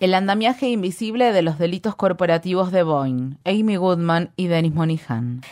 El 0.00 0.14
andamiaje 0.14 0.70
invisible 0.70 1.34
de 1.34 1.42
los 1.42 1.58
delitos 1.58 1.94
corporativos 1.94 2.72
de 2.72 2.82
Boeing. 2.82 3.36
Amy 3.44 3.76
Goodman 3.76 4.30
y 4.36 4.46
Dennis 4.46 4.72
Monihan. 4.72 5.42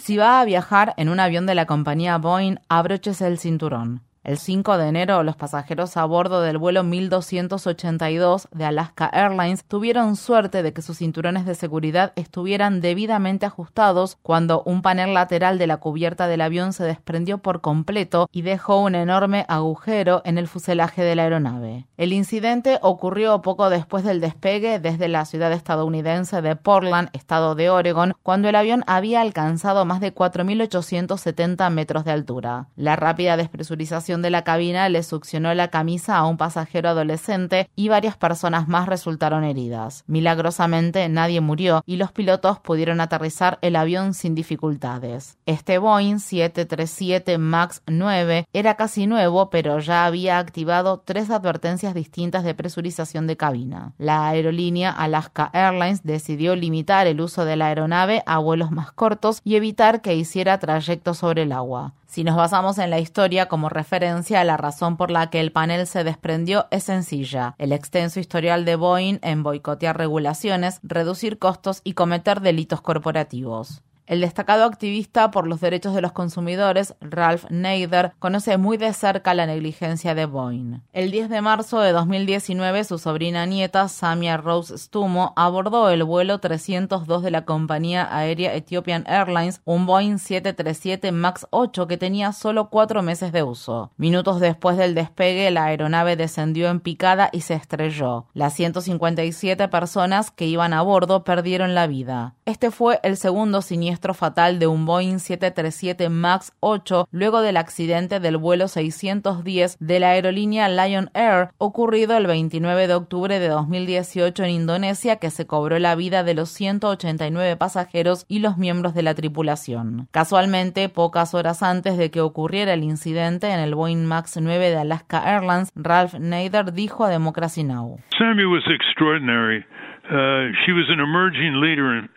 Si 0.00 0.16
va 0.16 0.40
a 0.40 0.46
viajar 0.46 0.94
en 0.96 1.10
un 1.10 1.20
avión 1.20 1.44
de 1.44 1.54
la 1.54 1.66
compañía 1.66 2.16
Boeing, 2.16 2.56
abróchese 2.70 3.26
el 3.26 3.38
cinturón. 3.38 4.00
El 4.28 4.36
5 4.36 4.76
de 4.76 4.88
enero, 4.88 5.22
los 5.22 5.36
pasajeros 5.36 5.96
a 5.96 6.04
bordo 6.04 6.42
del 6.42 6.58
vuelo 6.58 6.84
1282 6.84 8.48
de 8.52 8.66
Alaska 8.66 9.08
Airlines 9.10 9.64
tuvieron 9.64 10.16
suerte 10.16 10.62
de 10.62 10.74
que 10.74 10.82
sus 10.82 10.98
cinturones 10.98 11.46
de 11.46 11.54
seguridad 11.54 12.12
estuvieran 12.14 12.82
debidamente 12.82 13.46
ajustados 13.46 14.18
cuando 14.20 14.62
un 14.66 14.82
panel 14.82 15.14
lateral 15.14 15.56
de 15.56 15.66
la 15.66 15.78
cubierta 15.78 16.26
del 16.26 16.42
avión 16.42 16.74
se 16.74 16.84
desprendió 16.84 17.38
por 17.38 17.62
completo 17.62 18.28
y 18.30 18.42
dejó 18.42 18.82
un 18.82 18.96
enorme 18.96 19.46
agujero 19.48 20.20
en 20.26 20.36
el 20.36 20.46
fuselaje 20.46 21.02
de 21.02 21.16
la 21.16 21.22
aeronave. 21.22 21.86
El 21.96 22.12
incidente 22.12 22.78
ocurrió 22.82 23.40
poco 23.40 23.70
después 23.70 24.04
del 24.04 24.20
despegue 24.20 24.78
desde 24.78 25.08
la 25.08 25.24
ciudad 25.24 25.54
estadounidense 25.54 26.42
de 26.42 26.54
Portland, 26.54 27.08
estado 27.14 27.54
de 27.54 27.70
Oregon, 27.70 28.12
cuando 28.22 28.50
el 28.50 28.56
avión 28.56 28.84
había 28.86 29.22
alcanzado 29.22 29.86
más 29.86 30.02
de 30.02 30.14
4.870 30.14 31.70
metros 31.70 32.04
de 32.04 32.10
altura. 32.10 32.68
La 32.76 32.94
rápida 32.94 33.38
despresurización 33.38 34.17
de 34.22 34.30
la 34.30 34.42
cabina 34.42 34.88
le 34.88 35.02
succionó 35.02 35.52
la 35.54 35.68
camisa 35.68 36.16
a 36.16 36.26
un 36.26 36.36
pasajero 36.36 36.88
adolescente 36.88 37.68
y 37.76 37.88
varias 37.88 38.16
personas 38.16 38.68
más 38.68 38.88
resultaron 38.88 39.44
heridas. 39.44 40.04
Milagrosamente 40.06 41.08
nadie 41.08 41.40
murió 41.40 41.82
y 41.86 41.96
los 41.96 42.12
pilotos 42.12 42.58
pudieron 42.58 43.00
aterrizar 43.00 43.58
el 43.62 43.76
avión 43.76 44.14
sin 44.14 44.34
dificultades. 44.34 45.38
Este 45.46 45.78
Boeing 45.78 46.18
737 46.18 47.38
MAX 47.38 47.82
9 47.86 48.46
era 48.52 48.74
casi 48.76 49.06
nuevo, 49.06 49.50
pero 49.50 49.78
ya 49.78 50.06
había 50.06 50.38
activado 50.38 51.02
tres 51.04 51.30
advertencias 51.30 51.94
distintas 51.94 52.44
de 52.44 52.54
presurización 52.54 53.26
de 53.26 53.36
cabina. 53.36 53.92
La 53.98 54.28
aerolínea 54.28 54.90
Alaska 54.90 55.50
Airlines 55.52 56.02
decidió 56.02 56.56
limitar 56.56 57.06
el 57.06 57.20
uso 57.20 57.44
de 57.44 57.56
la 57.56 57.66
aeronave 57.66 58.22
a 58.26 58.38
vuelos 58.38 58.70
más 58.70 58.92
cortos 58.92 59.40
y 59.44 59.56
evitar 59.56 60.00
que 60.00 60.14
hiciera 60.14 60.58
trayectos 60.58 61.18
sobre 61.18 61.42
el 61.42 61.52
agua. 61.52 61.94
Si 62.08 62.24
nos 62.24 62.36
basamos 62.36 62.78
en 62.78 62.88
la 62.88 63.00
historia 63.00 63.48
como 63.48 63.68
referencia, 63.68 64.42
la 64.42 64.56
razón 64.56 64.96
por 64.96 65.10
la 65.10 65.28
que 65.28 65.40
el 65.40 65.52
panel 65.52 65.86
se 65.86 66.04
desprendió 66.04 66.66
es 66.70 66.84
sencilla. 66.84 67.54
El 67.58 67.70
extenso 67.70 68.18
historial 68.18 68.64
de 68.64 68.76
Boeing 68.76 69.18
en 69.20 69.42
boicotear 69.42 69.98
regulaciones, 69.98 70.80
reducir 70.82 71.38
costos 71.38 71.82
y 71.84 71.92
cometer 71.92 72.40
delitos 72.40 72.80
corporativos. 72.80 73.82
El 74.08 74.22
destacado 74.22 74.64
activista 74.64 75.30
por 75.30 75.46
los 75.46 75.60
derechos 75.60 75.94
de 75.94 76.00
los 76.00 76.12
consumidores, 76.12 76.94
Ralph 77.02 77.44
Nader, 77.50 78.12
conoce 78.18 78.56
muy 78.56 78.78
de 78.78 78.94
cerca 78.94 79.34
la 79.34 79.44
negligencia 79.44 80.14
de 80.14 80.24
Boeing. 80.24 80.80
El 80.94 81.10
10 81.10 81.28
de 81.28 81.42
marzo 81.42 81.80
de 81.80 81.92
2019, 81.92 82.84
su 82.84 82.98
sobrina 82.98 83.44
nieta, 83.44 83.86
Samia 83.88 84.38
Rose 84.38 84.78
Stumo, 84.78 85.34
abordó 85.36 85.90
el 85.90 86.04
vuelo 86.04 86.38
302 86.38 87.22
de 87.22 87.30
la 87.30 87.44
compañía 87.44 88.08
aérea 88.10 88.54
Ethiopian 88.54 89.04
Airlines, 89.06 89.60
un 89.66 89.84
Boeing 89.84 90.16
737 90.16 91.12
MAX 91.12 91.46
8 91.50 91.86
que 91.86 91.98
tenía 91.98 92.32
solo 92.32 92.70
cuatro 92.70 93.02
meses 93.02 93.30
de 93.30 93.42
uso. 93.42 93.90
Minutos 93.98 94.40
después 94.40 94.78
del 94.78 94.94
despegue, 94.94 95.50
la 95.50 95.66
aeronave 95.66 96.16
descendió 96.16 96.70
en 96.70 96.80
picada 96.80 97.28
y 97.30 97.42
se 97.42 97.52
estrelló. 97.52 98.24
Las 98.32 98.54
157 98.54 99.68
personas 99.68 100.30
que 100.30 100.46
iban 100.46 100.72
a 100.72 100.80
bordo 100.80 101.24
perdieron 101.24 101.74
la 101.74 101.86
vida. 101.86 102.36
Este 102.46 102.70
fue 102.70 103.00
el 103.02 103.18
segundo 103.18 103.60
siniestro 103.60 103.97
fatal 104.14 104.58
de 104.58 104.66
un 104.66 104.86
Boeing 104.86 105.18
737 105.18 106.08
MAX 106.08 106.52
8 106.60 107.08
luego 107.10 107.40
del 107.40 107.56
accidente 107.56 108.20
del 108.20 108.36
vuelo 108.36 108.68
610 108.68 109.76
de 109.80 110.00
la 110.00 110.10
aerolínea 110.10 110.68
Lion 110.68 111.10
Air 111.14 111.50
ocurrido 111.58 112.16
el 112.16 112.26
29 112.26 112.86
de 112.86 112.94
octubre 112.94 113.38
de 113.38 113.48
2018 113.48 114.44
en 114.44 114.50
Indonesia 114.50 115.16
que 115.16 115.30
se 115.30 115.46
cobró 115.46 115.78
la 115.78 115.94
vida 115.94 116.22
de 116.24 116.34
los 116.34 116.48
189 116.50 117.56
pasajeros 117.56 118.24
y 118.28 118.38
los 118.38 118.56
miembros 118.58 118.94
de 118.94 119.02
la 119.02 119.14
tripulación. 119.14 120.08
Casualmente, 120.10 120.88
pocas 120.88 121.34
horas 121.34 121.62
antes 121.62 121.98
de 121.98 122.10
que 122.10 122.20
ocurriera 122.20 122.72
el 122.74 122.84
incidente 122.84 123.50
en 123.50 123.60
el 123.60 123.74
Boeing 123.74 124.04
MAX 124.06 124.38
9 124.40 124.70
de 124.70 124.76
Alaska 124.76 125.22
Airlines, 125.24 125.72
Ralph 125.74 126.14
Nader 126.14 126.72
dijo 126.72 127.04
a 127.04 127.10
Democracy 127.10 127.64
Now! 127.64 127.98
Sammy 128.18 128.44
was 128.44 128.62
extraordinary. 128.68 129.64
Uh, 130.10 130.50
she 130.64 130.72
was 130.72 130.88
an 130.88 131.00
emerging 131.00 131.60
leader 131.60 132.08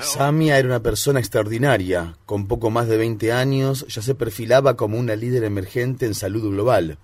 Samia 0.00 0.58
era 0.58 0.68
una 0.68 0.80
persona 0.80 1.20
extraordinaria. 1.20 2.14
Con 2.26 2.48
poco 2.48 2.70
más 2.70 2.88
de 2.88 2.96
20 2.96 3.32
años 3.32 3.86
ya 3.86 4.02
se 4.02 4.14
perfilaba 4.14 4.76
como 4.76 4.98
una 4.98 5.14
líder 5.14 5.44
emergente 5.44 6.06
en 6.06 6.14
salud 6.14 6.50
global. 6.50 6.98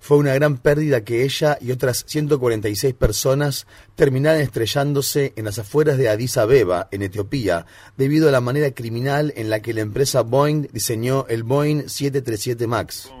Fue 0.00 0.16
una 0.16 0.32
gran 0.34 0.58
pérdida 0.58 1.04
que 1.04 1.24
ella 1.24 1.56
y 1.60 1.72
otras 1.72 2.04
146 2.06 2.94
personas 2.94 3.66
terminaran 3.96 4.40
estrellándose 4.40 5.32
en 5.36 5.44
las 5.44 5.58
afueras 5.58 5.98
de 5.98 6.08
Addis 6.08 6.38
Abeba, 6.38 6.86
en 6.92 7.02
Etiopía, 7.02 7.66
debido 7.96 8.28
a 8.28 8.32
la 8.32 8.40
manera 8.40 8.72
criminal 8.72 9.32
en 9.36 9.50
la 9.50 9.60
que 9.60 9.74
la 9.74 9.80
empresa 9.80 10.22
Boeing 10.22 10.68
diseñó 10.72 11.26
el 11.28 11.42
Boeing 11.42 11.88
737 11.88 12.66
MAX. 12.66 13.12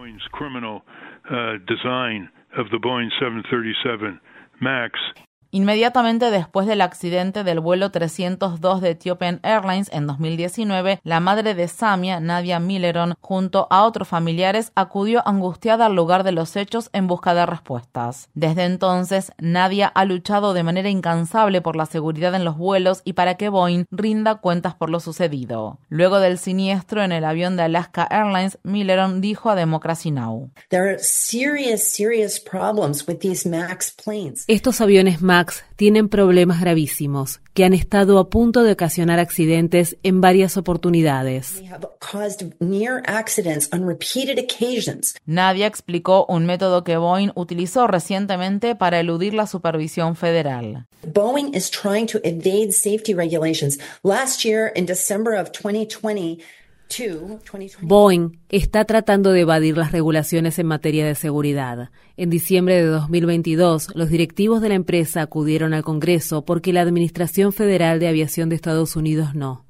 Inmediatamente 5.50 6.30
después 6.30 6.66
del 6.66 6.82
accidente 6.82 7.42
del 7.42 7.60
vuelo 7.60 7.90
302 7.90 8.82
de 8.82 8.90
Ethiopian 8.90 9.40
Airlines 9.42 9.88
en 9.94 10.06
2019, 10.06 11.00
la 11.04 11.20
madre 11.20 11.54
de 11.54 11.68
Samia, 11.68 12.20
Nadia 12.20 12.60
Milleron, 12.60 13.14
junto 13.22 13.66
a 13.70 13.84
otros 13.84 14.08
familiares, 14.08 14.72
acudió 14.74 15.26
angustiada 15.26 15.86
al 15.86 15.94
lugar 15.94 16.22
de 16.22 16.32
los 16.32 16.54
hechos 16.54 16.90
en 16.92 17.06
busca 17.06 17.32
de 17.32 17.46
respuestas. 17.46 18.28
Desde 18.34 18.64
entonces, 18.64 19.32
Nadia 19.38 19.86
ha 19.86 20.04
luchado 20.04 20.52
de 20.52 20.62
manera 20.62 20.90
incansable 20.90 21.62
por 21.62 21.76
la 21.76 21.86
seguridad 21.86 22.34
en 22.34 22.44
los 22.44 22.58
vuelos 22.58 23.00
y 23.04 23.14
para 23.14 23.36
que 23.36 23.48
Boeing 23.48 23.86
rinda 23.90 24.34
cuentas 24.36 24.74
por 24.74 24.90
lo 24.90 25.00
sucedido. 25.00 25.78
Luego 25.88 26.20
del 26.20 26.36
siniestro 26.36 27.02
en 27.02 27.10
el 27.10 27.24
avión 27.24 27.56
de 27.56 27.62
Alaska 27.62 28.06
Airlines, 28.10 28.58
Milleron 28.64 29.22
dijo 29.22 29.48
a 29.48 29.54
Democracy 29.54 30.10
Now! 30.10 30.50
Estos 34.46 34.82
aviones 34.82 35.22
MAX 35.22 35.37
tienen 35.76 36.08
problemas 36.08 36.60
gravísimos 36.60 37.40
que 37.54 37.64
han 37.64 37.74
estado 37.74 38.18
a 38.18 38.28
punto 38.28 38.62
de 38.62 38.72
ocasionar 38.72 39.18
accidentes 39.18 39.96
en 40.02 40.20
varias 40.20 40.56
oportunidades. 40.56 41.62
Nadia 45.26 45.66
explicó 45.66 46.26
un 46.28 46.46
método 46.46 46.84
que 46.84 46.96
Boeing 46.96 47.32
utilizó 47.34 47.86
recientemente 47.86 48.74
para 48.74 49.00
eludir 49.00 49.34
la 49.34 49.46
supervisión 49.46 50.16
federal. 50.16 50.86
Boeing 51.12 51.54
is 51.54 51.70
trying 51.70 52.06
to 52.06 52.18
evade 52.24 52.72
safety 52.72 53.14
regulations. 53.14 53.78
Last 54.02 54.44
year 54.44 54.72
in 54.74 54.86
December 54.86 55.34
of 55.34 55.50
2020 55.52 56.38
Boeing 57.82 58.38
está 58.48 58.84
tratando 58.84 59.32
de 59.32 59.40
evadir 59.40 59.76
las 59.76 59.92
regulaciones 59.92 60.58
en 60.58 60.66
materia 60.66 61.06
de 61.06 61.14
seguridad. 61.14 61.90
En 62.16 62.30
diciembre 62.30 62.76
de 62.76 62.86
2022, 62.86 63.94
los 63.94 64.08
directivos 64.08 64.60
de 64.62 64.70
la 64.70 64.74
empresa 64.74 65.22
acudieron 65.22 65.74
al 65.74 65.84
Congreso 65.84 66.44
porque 66.44 66.72
la 66.72 66.80
Administración 66.80 67.52
Federal 67.52 68.00
de 68.00 68.08
Aviación 68.08 68.48
de 68.48 68.56
Estados 68.56 68.96
Unidos 68.96 69.34
no. 69.34 69.64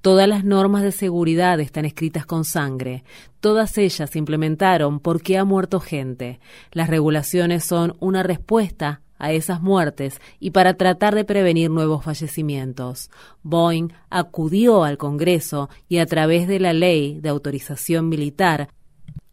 Todas 0.00 0.26
las 0.26 0.44
normas 0.44 0.82
de 0.82 0.92
seguridad 0.92 1.60
están 1.60 1.84
escritas 1.84 2.24
con 2.24 2.44
sangre. 2.44 3.04
Todas 3.40 3.76
ellas 3.76 4.08
se 4.08 4.18
implementaron 4.18 4.98
porque 4.98 5.36
ha 5.36 5.44
muerto 5.44 5.78
gente. 5.80 6.40
Las 6.72 6.88
regulaciones 6.88 7.64
son 7.64 7.96
una 8.00 8.22
respuesta 8.22 9.02
a 9.20 9.32
esas 9.32 9.62
muertes 9.62 10.20
y 10.40 10.50
para 10.50 10.74
tratar 10.74 11.14
de 11.14 11.24
prevenir 11.24 11.70
nuevos 11.70 12.04
fallecimientos. 12.04 13.10
Boeing 13.42 13.92
acudió 14.10 14.82
al 14.82 14.98
Congreso 14.98 15.70
y 15.88 15.98
a 15.98 16.06
través 16.06 16.48
de 16.48 16.58
la 16.58 16.72
ley 16.72 17.20
de 17.20 17.28
autorización 17.28 18.08
militar 18.08 18.68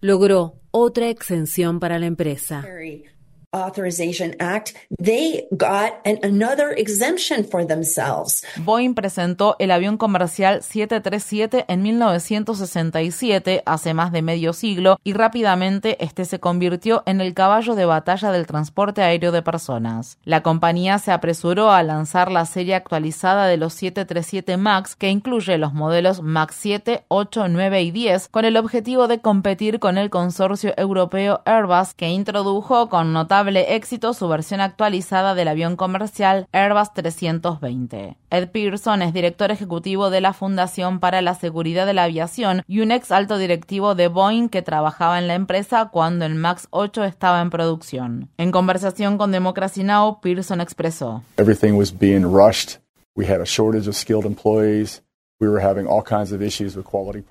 logró 0.01 0.55
otra 0.71 1.09
exención 1.09 1.79
para 1.79 1.97
la 1.97 2.05
empresa. 2.05 2.63
Authorization 3.53 4.35
Act, 4.39 4.73
they 5.01 5.47
got 5.51 5.93
another 6.05 6.73
exemption 6.75 7.45
for 7.45 7.65
themselves. 7.65 8.43
Boeing 8.57 8.93
presentó 8.93 9.55
el 9.59 9.71
avión 9.71 9.97
comercial 9.97 10.61
737 10.63 11.63
en 11.69 11.81
1967, 11.81 13.63
hace 13.65 13.93
más 13.93 14.11
de 14.11 14.21
medio 14.21 14.51
siglo, 14.51 14.99
y 15.05 15.13
rápidamente 15.13 16.03
este 16.03 16.25
se 16.25 16.41
convirtió 16.41 17.03
en 17.05 17.21
el 17.21 17.33
caballo 17.33 17.75
de 17.75 17.85
batalla 17.85 18.33
del 18.33 18.47
transporte 18.47 19.01
aéreo 19.01 19.31
de 19.31 19.41
personas. 19.41 20.17
La 20.25 20.43
compañía 20.43 20.99
se 20.99 21.13
apresuró 21.13 21.71
a 21.71 21.83
lanzar 21.83 22.29
la 22.29 22.45
serie 22.45 22.75
actualizada 22.75 23.47
de 23.47 23.55
los 23.55 23.73
737 23.75 24.57
MAX, 24.57 24.97
que 24.97 25.09
incluye 25.09 25.57
los 25.57 25.73
modelos 25.73 26.21
MAX 26.21 26.53
7, 26.55 27.05
8, 27.07 27.47
9 27.47 27.81
y 27.81 27.91
10, 27.91 28.27
con 28.27 28.43
el 28.43 28.57
objetivo 28.57 29.07
de 29.07 29.19
competir 29.21 29.79
con 29.79 29.97
el 29.97 30.09
consorcio 30.09 30.73
europeo 30.75 31.41
Airbus, 31.45 31.93
que 31.93 32.09
introdujo 32.09 32.89
con 32.89 33.13
notable 33.13 33.36
notable 33.37 33.75
éxito 33.75 34.15
su 34.15 34.27
versión 34.27 34.61
actualizada 34.61 35.35
del 35.35 35.47
avión 35.47 35.75
comercial 35.75 36.47
Airbus 36.51 36.91
320. 36.93 38.17
Ed 38.31 38.49
Pearson 38.49 39.03
es 39.03 39.13
director 39.13 39.51
ejecutivo 39.51 40.09
de 40.09 40.21
la 40.21 40.33
Fundación 40.33 40.99
para 40.99 41.21
la 41.21 41.35
Seguridad 41.35 41.85
de 41.85 41.93
la 41.93 42.05
Aviación 42.05 42.63
y 42.67 42.79
un 42.79 42.91
ex 42.91 43.11
alto 43.11 43.37
directivo 43.37 43.93
de 43.93 44.07
Boeing 44.07 44.49
que 44.49 44.63
trabajaba 44.63 45.19
en 45.19 45.27
la 45.27 45.35
empresa 45.35 45.89
cuando 45.91 46.25
el 46.25 46.33
MAX 46.33 46.67
8 46.71 47.03
estaba 47.03 47.39
en 47.41 47.51
producción. 47.51 48.29
En 48.37 48.51
conversación 48.51 49.19
con 49.19 49.31
Democracy 49.31 49.83
Now, 49.83 50.19
Pearson 50.19 50.59
expresó: 50.59 51.21
Everything 51.37 51.73
was 51.73 51.95
being 51.95 52.23
rushed. 52.23 52.79
We 53.15 53.27
had 53.27 53.39
a 53.39 53.45
shortage 53.45 53.87
of 53.87 53.95
skilled 53.95 54.25
employees. 54.25 55.03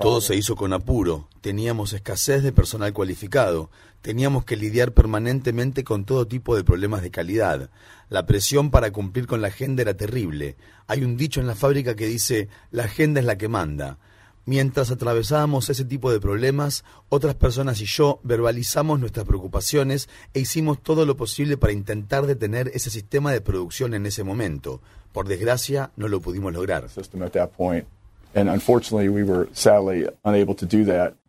Todo 0.04 0.20
se 0.20 0.36
hizo 0.36 0.54
con 0.54 0.72
apuro, 0.72 1.26
teníamos 1.40 1.92
escasez 1.92 2.44
de 2.44 2.52
personal 2.52 2.92
cualificado, 2.92 3.68
teníamos 4.00 4.44
que 4.44 4.54
lidiar 4.54 4.92
permanentemente 4.92 5.82
con 5.82 6.04
todo 6.04 6.28
tipo 6.28 6.54
de 6.54 6.62
problemas 6.62 7.02
de 7.02 7.10
calidad. 7.10 7.68
La 8.08 8.24
presión 8.24 8.70
para 8.70 8.92
cumplir 8.92 9.26
con 9.26 9.42
la 9.42 9.48
agenda 9.48 9.82
era 9.82 9.96
terrible. 9.96 10.54
Hay 10.86 11.02
un 11.02 11.16
dicho 11.16 11.40
en 11.40 11.48
la 11.48 11.56
fábrica 11.56 11.96
que 11.96 12.06
dice, 12.06 12.48
la 12.70 12.84
agenda 12.84 13.18
es 13.18 13.26
la 13.26 13.38
que 13.38 13.48
manda. 13.48 13.98
Mientras 14.44 14.92
atravesábamos 14.92 15.68
ese 15.70 15.84
tipo 15.84 16.12
de 16.12 16.20
problemas, 16.20 16.84
otras 17.08 17.34
personas 17.34 17.80
y 17.80 17.86
yo 17.86 18.20
verbalizamos 18.22 19.00
nuestras 19.00 19.26
preocupaciones 19.26 20.08
e 20.32 20.38
hicimos 20.38 20.80
todo 20.80 21.04
lo 21.06 21.16
posible 21.16 21.56
para 21.56 21.72
intentar 21.72 22.26
detener 22.26 22.70
ese 22.72 22.90
sistema 22.90 23.32
de 23.32 23.40
producción 23.40 23.94
en 23.94 24.06
ese 24.06 24.22
momento. 24.22 24.80
Por 25.10 25.26
desgracia, 25.26 25.90
no 25.96 26.06
lo 26.06 26.20
pudimos 26.20 26.52
lograr. 26.52 26.88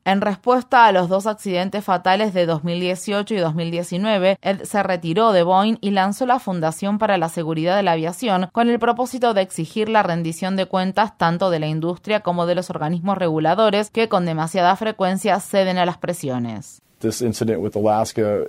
En 0.08 0.22
respuesta 0.22 0.86
a 0.86 0.92
los 0.94 1.10
dos 1.10 1.28
accidentes 1.28 1.84
fatales 1.84 2.34
de 2.34 2.46
2018 2.46 3.34
y 3.34 3.38
2019, 3.40 4.38
Ed 4.42 4.64
se 4.64 4.82
retiró 4.82 5.34
de 5.34 5.44
Boeing 5.44 5.78
y 5.82 5.92
lanzó 5.92 6.26
la 6.26 6.40
Fundación 6.40 6.98
para 6.98 7.18
la 7.18 7.28
Seguridad 7.28 7.76
de 7.76 7.84
la 7.84 7.92
Aviación 7.92 8.48
con 8.54 8.70
el 8.70 8.80
propósito 8.80 9.34
de 9.34 9.42
exigir 9.42 9.90
la 9.90 10.04
rendición 10.04 10.56
de 10.56 10.66
cuentas 10.66 11.18
tanto 11.18 11.50
de 11.50 11.60
la 11.60 11.68
industria 11.68 12.22
como 12.22 12.46
de 12.46 12.56
los 12.56 12.70
organismos 12.70 13.18
reguladores 13.18 13.90
que 13.90 14.08
con 14.08 14.26
demasiada 14.26 14.76
frecuencia 14.78 15.40
ceden 15.42 15.78
a 15.78 15.86
las 15.86 15.98
presiones. 15.98 16.82
This 17.00 17.22
incident 17.22 17.62
with 17.62 17.76
Alaska, 17.76 18.46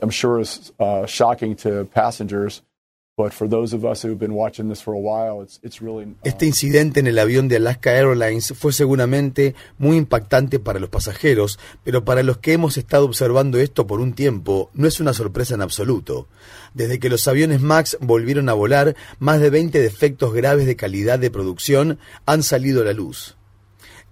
I'm 0.00 0.10
sure 0.10 0.40
is 0.40 0.72
uh, 0.78 1.06
shocking 1.06 1.56
to 1.56 1.86
passengers. 1.92 2.62
Este 6.24 6.46
incidente 6.46 7.00
en 7.00 7.06
el 7.06 7.18
avión 7.18 7.48
de 7.48 7.56
Alaska 7.56 7.96
Airlines 7.96 8.54
fue 8.56 8.72
seguramente 8.72 9.54
muy 9.78 9.96
impactante 9.96 10.58
para 10.58 10.80
los 10.80 10.90
pasajeros, 10.90 11.58
pero 11.84 12.04
para 12.04 12.22
los 12.22 12.38
que 12.38 12.52
hemos 12.52 12.76
estado 12.76 13.04
observando 13.04 13.58
esto 13.58 13.86
por 13.86 14.00
un 14.00 14.12
tiempo, 14.12 14.70
no 14.74 14.86
es 14.86 15.00
una 15.00 15.12
sorpresa 15.12 15.54
en 15.54 15.62
absoluto. 15.62 16.28
Desde 16.74 16.98
que 16.98 17.08
los 17.08 17.26
aviones 17.28 17.60
MAX 17.60 17.98
volvieron 18.00 18.48
a 18.48 18.54
volar, 18.54 18.96
más 19.18 19.40
de 19.40 19.50
20 19.50 19.80
defectos 19.80 20.32
graves 20.32 20.66
de 20.66 20.76
calidad 20.76 21.18
de 21.18 21.30
producción 21.30 21.98
han 22.26 22.42
salido 22.42 22.82
a 22.82 22.84
la 22.84 22.92
luz. 22.92 23.36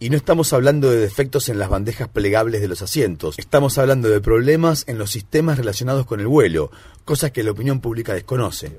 Y 0.01 0.11
no 0.11 0.17
estamos 0.17 0.53
hablando 0.53 0.93
de 0.93 0.99
defectos 0.99 1.49
en 1.49 1.59
las 1.59 1.69
bandejas 1.69 2.07
plegables 2.07 2.61
de 2.61 2.69
los 2.69 2.83
asientos, 2.83 3.37
estamos 3.37 3.79
hablando 3.79 4.09
de 4.09 4.21
problemas 4.21 4.85
en 4.87 4.97
los 4.97 5.11
sistemas 5.11 5.59
relacionados 5.59 6.07
con 6.07 6.21
el 6.21 6.29
vuelo, 6.29 6.71
cosas 7.05 7.33
que 7.33 7.43
la 7.43 7.51
opinión 7.51 7.81
pública 7.81 8.15
desconoce. 8.15 8.71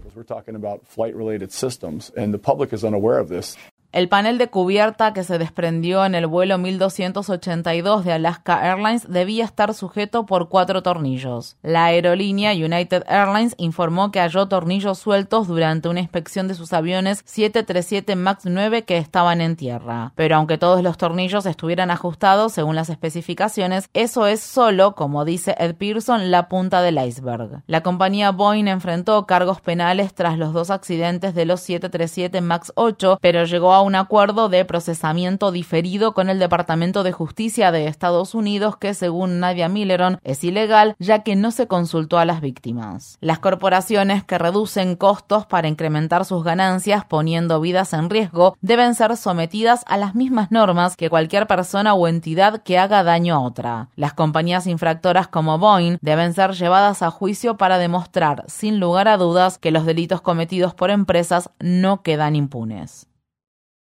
El 3.91 4.07
panel 4.07 4.37
de 4.37 4.49
cubierta 4.49 5.13
que 5.13 5.23
se 5.23 5.39
desprendió 5.39 6.05
en 6.05 6.13
el 6.13 6.27
vuelo 6.27 6.59
1282 6.59 8.05
de 8.05 8.13
Alaska 8.13 8.63
Airlines 8.63 9.11
debía 9.11 9.43
estar 9.43 9.73
sujeto 9.73 10.27
por 10.27 10.47
cuatro 10.47 10.83
tornillos. 10.83 11.57
La 11.63 11.85
aerolínea 11.85 12.51
United 12.51 13.03
Airlines 13.07 13.55
informó 13.57 14.11
que 14.11 14.19
halló 14.19 14.47
tornillos 14.47 14.99
sueltos 14.99 15.47
durante 15.47 15.89
una 15.89 16.01
inspección 16.01 16.47
de 16.47 16.53
sus 16.53 16.71
aviones 16.71 17.23
737 17.25 18.15
MAX 18.15 18.45
9 18.45 18.83
que 18.83 18.99
estaban 18.99 19.41
en 19.41 19.55
tierra. 19.55 20.13
Pero 20.13 20.35
aunque 20.35 20.59
todos 20.59 20.83
los 20.83 20.97
tornillos 20.97 21.47
estuvieran 21.47 21.89
ajustados 21.89 22.53
según 22.53 22.75
las 22.75 22.91
especificaciones, 22.91 23.89
eso 23.95 24.27
es 24.27 24.39
solo, 24.39 24.93
como 24.93 25.25
dice 25.25 25.55
Ed 25.57 25.73
Pearson, 25.73 26.29
la 26.29 26.47
punta 26.47 26.83
del 26.83 27.03
iceberg. 27.03 27.63
La 27.65 27.81
compañía 27.81 28.29
Boeing 28.33 28.67
enfrentó 28.67 29.25
cargos 29.25 29.61
penales 29.61 30.13
tras 30.13 30.37
los 30.37 30.53
dos 30.53 30.69
accidentes 30.69 31.33
de 31.33 31.45
los 31.45 31.61
737 31.61 32.41
MAX 32.41 32.71
8, 32.75 33.17
pero 33.19 33.45
llegó 33.45 33.78
a 33.79 33.81
un 33.81 33.95
acuerdo 33.95 34.49
de 34.49 34.65
procesamiento 34.65 35.51
diferido 35.51 36.13
con 36.13 36.29
el 36.29 36.37
Departamento 36.37 37.03
de 37.03 37.13
Justicia 37.13 37.71
de 37.71 37.87
Estados 37.87 38.35
Unidos 38.35 38.75
que 38.75 38.93
según 38.93 39.39
Nadia 39.39 39.69
Milleron 39.69 40.19
es 40.23 40.43
ilegal 40.43 40.95
ya 40.99 41.23
que 41.23 41.37
no 41.37 41.51
se 41.51 41.67
consultó 41.67 42.19
a 42.19 42.25
las 42.25 42.41
víctimas. 42.41 43.17
Las 43.21 43.39
corporaciones 43.39 44.23
que 44.23 44.37
reducen 44.37 44.95
costos 44.95 45.45
para 45.45 45.69
incrementar 45.69 46.25
sus 46.25 46.43
ganancias 46.43 47.05
poniendo 47.05 47.61
vidas 47.61 47.93
en 47.93 48.09
riesgo 48.09 48.57
deben 48.61 48.95
ser 48.95 49.15
sometidas 49.15 49.83
a 49.87 49.97
las 49.97 50.13
mismas 50.13 50.51
normas 50.51 50.97
que 50.97 51.09
cualquier 51.09 51.47
persona 51.47 51.93
o 51.93 52.07
entidad 52.07 52.61
que 52.61 52.77
haga 52.77 53.03
daño 53.03 53.35
a 53.35 53.39
otra. 53.39 53.89
Las 53.95 54.13
compañías 54.13 54.67
infractoras 54.67 55.27
como 55.27 55.57
Boeing 55.57 55.97
deben 56.01 56.33
ser 56.33 56.51
llevadas 56.51 57.01
a 57.01 57.11
juicio 57.11 57.55
para 57.57 57.77
demostrar 57.77 58.43
sin 58.47 58.79
lugar 58.79 59.07
a 59.07 59.17
dudas 59.17 59.57
que 59.57 59.71
los 59.71 59.85
delitos 59.85 60.21
cometidos 60.21 60.73
por 60.73 60.89
empresas 60.89 61.49
no 61.59 62.01
quedan 62.01 62.35
impunes. 62.35 63.08